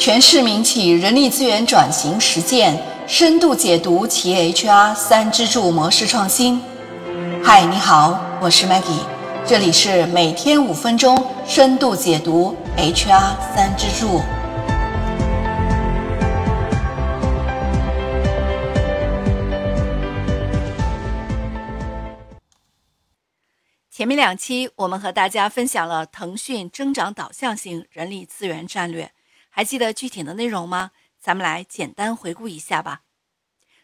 [0.00, 2.74] 全市民企人力资源转型实践
[3.06, 6.58] 深度解读企业 HR 三支柱模式创新。
[7.44, 9.04] 嗨，你好，我是 Maggie，
[9.44, 14.22] 这里是每天五分钟深度解读 HR 三支柱。
[23.90, 29.12] 前面两期我们和大家分享了腾讯增长导向型人力资源战略，
[29.50, 30.92] 还记得具体的内容吗？
[31.20, 33.02] 咱们来简单回顾一下吧。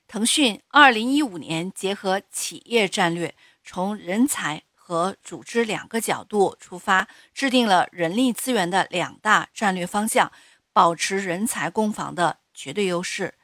[0.09, 10.33] 腾讯二零一五年结合企业战略，从人才和组织两个角度出发，制定了人力资源的两大战略方向，
[10.73, 13.35] 保持人才攻防的绝对优势，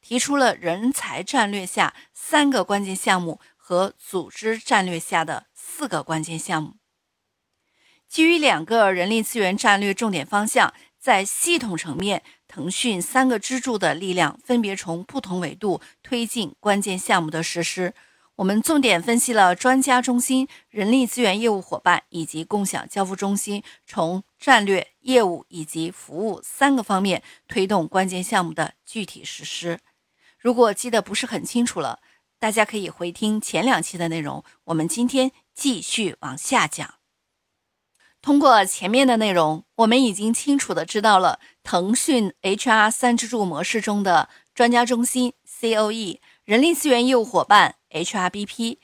[0.00, 3.40] 提出了人才战略下三个关键项目。
[3.64, 6.74] 和组织战略下的四个关键项目，
[8.08, 17.92] 基于两个人力资源战略重点方向，在系统层面，腾讯三个支柱的力量分别从不同维度推进关键项目的实施。
[18.36, 29.80] 我们重点分析了专家中心、人力资源业务伙伴以及共享交付中心从战略、业务以及服务三个方面推动关键项目的具体实施。
[30.38, 31.98] 如果记得不是很清楚了。
[32.38, 37.01] 大家可以回听前两期的内容，我们今天继续往下讲。
[38.22, 48.78] 通过前面的内容，我们已经清楚的知道了腾讯 HR 三支柱模式中的专家中心 COE、人力资源业务伙伴 HRBP、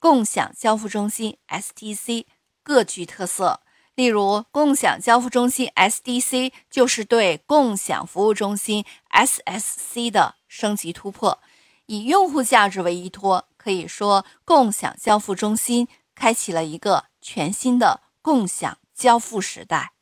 [0.00, 2.24] 共享交付中心 SDC
[2.64, 3.60] 各具特色。
[3.94, 11.38] 例如，共享交付中心 SDC 就是对共享服务中心 SSC 的升级突破。
[11.86, 15.86] 以用户价值为依托，可以说共享交付中心
[16.16, 19.92] 开启了一个全新的共享交付时代。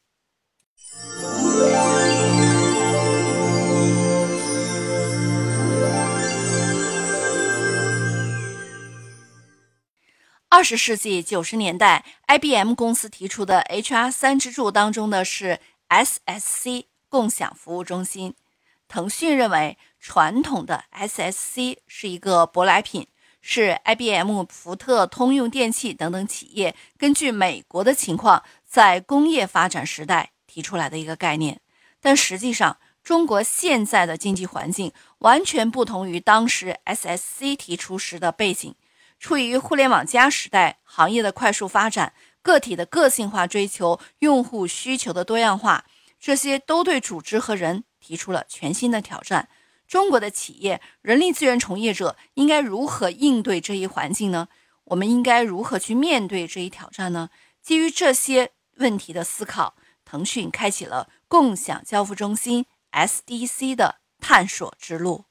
[10.50, 15.59] 二十世纪九十年代，IBM 公司提出的 HR 三支柱当中的是
[15.89, 18.34] SSC 共享服务中心。
[18.87, 23.06] 腾讯认为，传统的 SSC 是一个舶来品，
[23.41, 31.61] 是 IBM、福特、通用电气等等企业根据美国的情况，在工业发展时代提出来的一个概念。
[32.00, 38.75] 但实际上，中国现在的经济环境完全不同于当时 SSC 提出时的背景。
[39.19, 42.12] 处于互联网加时代，行业的快速发展，
[42.43, 45.84] 个体的个性化追求，用户需求的多样化，
[46.19, 47.84] 这些都对组织和人。
[48.03, 49.50] 提出了全新的挑战。
[49.91, 54.47] 中国的企业人力资源从业者应该如何应对这一环境呢？
[54.84, 57.31] 我们应该如何去面对这一挑战呢？
[57.61, 59.75] 基于这些问题的思考，
[60.05, 65.25] 腾讯开启了共享交付中心 SDC 的探索之路。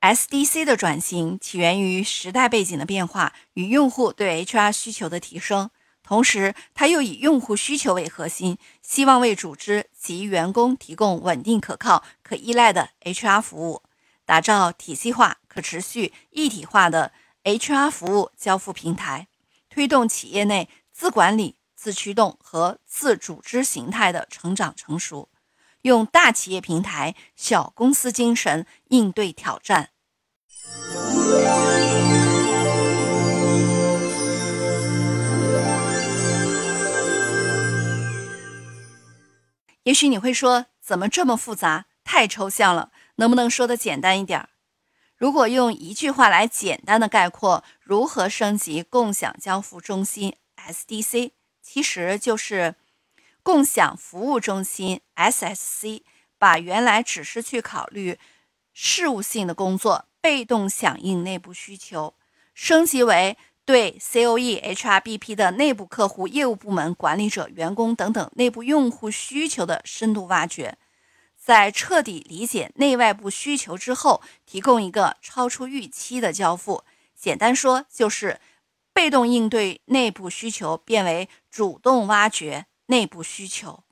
[0.00, 5.70] SDC 的转型起源于时代背景的变化与用户对 HR 需求的提升。
[6.04, 13.82] 同时，它又以用户需求为核心，希望为组织及员工提供稳定、可靠、可依赖的 HR 服务，
[14.24, 17.12] 打造体系化、可持续、一体化的
[17.44, 19.28] HR 服务交付平台，
[19.68, 25.28] 推动企业内自管理、自驱动和自组织形态的成长成熟，
[25.82, 29.90] 用大企业平台、小公司精神应对挑战。
[39.82, 44.48] 也许你会说，怎么这么复杂，太抽象了，能不能说的简单一点？
[45.16, 51.32] 如果用一句话来简单的概括如何升级共享交付中心 SDC，
[51.62, 52.74] 其实就是
[53.42, 56.02] 共享服务中心 SSC，
[56.38, 58.18] 把原来只是去考虑
[58.72, 62.14] 事务性的工作，被动响应内部需求，
[62.54, 63.36] 升级为。
[63.66, 70.76] 对 COE、HRBP 的内部客户、业务部门管理者、员工等等内部用户需求的深度挖掘，
[71.44, 76.84] 在彻底理解内外部需求之后，提供一个超出预期的交付。
[77.14, 78.40] 简单说，就是
[78.94, 83.84] 被动应对内部需求，变为主动挖掘内部需求。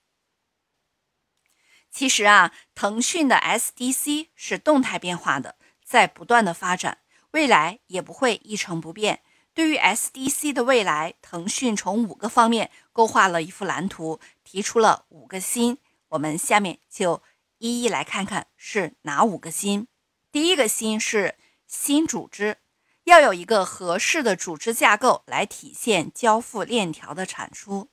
[1.90, 7.00] 其实啊，腾讯的 SDC 是动态变化的，在不断的发展，
[7.32, 9.20] 未来也不会一成不变。
[9.52, 15.76] 对于 SDC 的未来，腾讯从五个方面勾画了一幅蓝图，提出了五个新。
[16.08, 17.22] 我们下面就
[17.62, 19.86] 一一来看看是哪五个新。
[20.32, 21.36] 第一个新是
[21.68, 22.58] 新组织，
[23.04, 27.88] 要有一个合适的组织架构来体现交付链条的产出。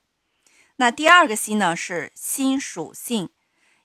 [0.77, 3.29] 那第二个新呢是新属性，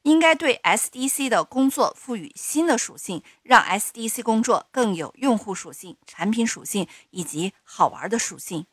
[0.05, 8.65] 应该对 SDC 的工作赋予新的属性，让 SDC 工作更有用户属性、产品属性以及好玩的属性。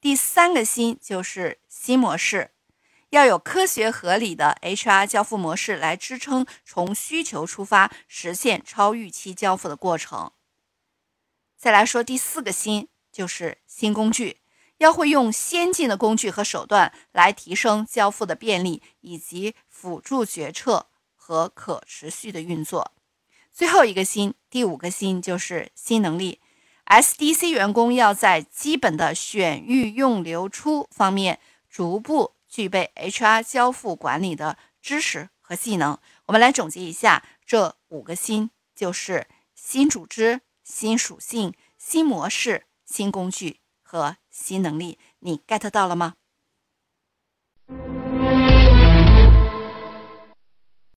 [0.00, 2.52] 第三个新就是新模式，
[3.12, 10.32] 要有科学合理的 HR 交付模式来支撑从需求出发实现超预期交付的过程。
[11.58, 14.38] 再来说第四个新，就是新工具。
[14.78, 22.92] 要会用先进的工具和手段来提升交付的便利，以及辅助决策和可持续的运作。
[23.52, 26.40] 最后一个新，第五个新就是新能力。
[26.86, 31.38] SDC 员工要在基本的选育用流出方面
[31.70, 35.98] 逐步具备 HR 交付管理的知识和技能。
[36.26, 43.60] 我们来总结一下，这五个新就是新组织、新属性、新模式、新工具。
[43.92, 46.14] 和新能力，你 get 到了吗？